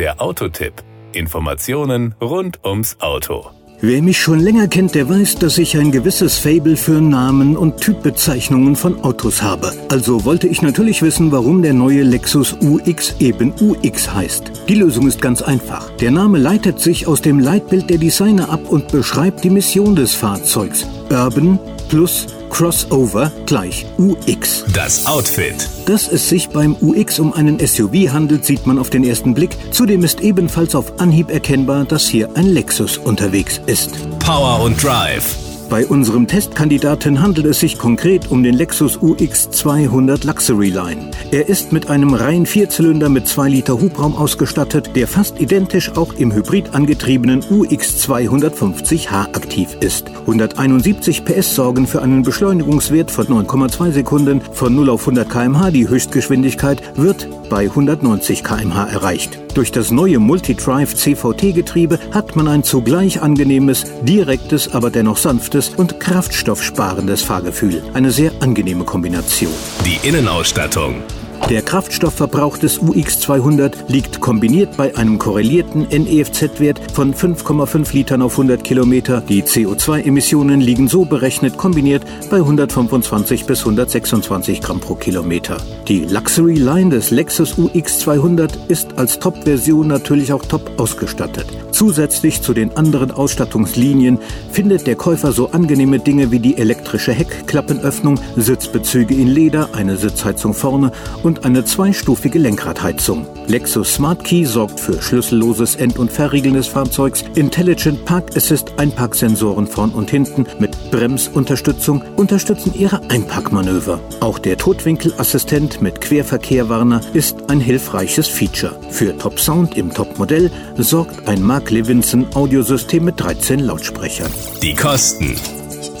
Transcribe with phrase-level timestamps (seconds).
[0.00, 0.72] Der Autotipp.
[1.12, 3.50] Informationen rund ums Auto.
[3.82, 7.82] Wer mich schon länger kennt, der weiß, dass ich ein gewisses Fable für Namen und
[7.82, 9.70] Typbezeichnungen von Autos habe.
[9.90, 14.68] Also wollte ich natürlich wissen, warum der neue Lexus UX eben UX heißt.
[14.70, 15.90] Die Lösung ist ganz einfach.
[15.98, 20.14] Der Name leitet sich aus dem Leitbild der Designer ab und beschreibt die Mission des
[20.14, 20.86] Fahrzeugs.
[21.10, 21.58] Urban
[21.90, 24.64] plus Crossover gleich UX.
[24.74, 25.68] Das Outfit.
[25.86, 29.56] Dass es sich beim UX um einen SUV handelt, sieht man auf den ersten Blick.
[29.70, 33.92] Zudem ist ebenfalls auf Anhieb erkennbar, dass hier ein Lexus unterwegs ist.
[34.18, 35.49] Power und Drive.
[35.70, 41.12] Bei unserem Testkandidaten handelt es sich konkret um den Lexus UX 200 Luxury Line.
[41.30, 46.14] Er ist mit einem reinen Vierzylinder mit 2 Liter Hubraum ausgestattet, der fast identisch auch
[46.14, 50.08] im hybrid angetriebenen UX 250h aktiv ist.
[50.22, 54.40] 171 PS sorgen für einen Beschleunigungswert von 9,2 Sekunden.
[54.40, 59.38] Von 0 auf 100 km/h die Höchstgeschwindigkeit wird bei 190 km/h erreicht.
[59.54, 65.98] Durch das neue Multidrive CVT-Getriebe hat man ein zugleich angenehmes, direktes, aber dennoch sanftes und
[65.98, 67.82] kraftstoffsparendes Fahrgefühl.
[67.92, 69.52] Eine sehr angenehme Kombination.
[69.84, 71.02] Die Innenausstattung.
[71.48, 78.62] Der Kraftstoffverbrauch des UX200 liegt kombiniert bei einem korrelierten NEFZ-Wert von 5,5 Litern auf 100
[78.62, 79.20] Kilometer.
[79.20, 85.56] Die CO2-Emissionen liegen so berechnet kombiniert bei 125 bis 126 Gramm pro Kilometer.
[85.88, 91.46] Die Luxury Line des Lexus UX200 ist als Top-Version natürlich auch top ausgestattet.
[91.72, 94.18] Zusätzlich zu den anderen Ausstattungslinien
[94.52, 100.52] findet der Käufer so angenehme Dinge wie die elektrische Heckklappenöffnung, Sitzbezüge in Leder, eine Sitzheizung
[100.52, 100.92] vorne
[101.30, 103.24] und eine zweistufige Lenkradheizung.
[103.46, 107.22] Lexus Smart Key sorgt für schlüsselloses End- und Verriegeln des Fahrzeugs.
[107.36, 114.00] Intelligent Park Assist Einparksensoren vorn und hinten mit Bremsunterstützung unterstützen ihre Einparkmanöver.
[114.18, 118.76] Auch der Totwinkelassistent mit Querverkehrwarner ist ein hilfreiches Feature.
[118.90, 124.32] Für Top Sound im Topmodell sorgt ein Mark Levinson Audiosystem mit 13 Lautsprechern.
[124.62, 125.36] Die Kosten.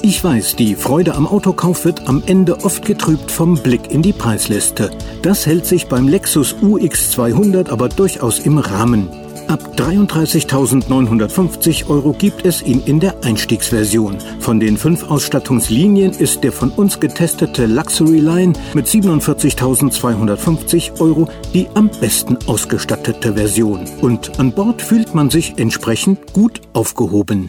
[0.00, 4.12] Ich weiß, die Freude am Autokauf wird am Ende oft getrübt vom Blick in die
[4.12, 4.90] Preisliste.
[5.22, 9.08] Das hält sich beim Lexus UX200 aber durchaus im Rahmen.
[9.48, 14.18] Ab 33.950 Euro gibt es ihn in der Einstiegsversion.
[14.40, 21.66] Von den fünf Ausstattungslinien ist der von uns getestete Luxury Line mit 47.250 Euro die
[21.74, 23.84] am besten ausgestattete Version.
[24.00, 27.48] Und an Bord fühlt man sich entsprechend gut aufgehoben.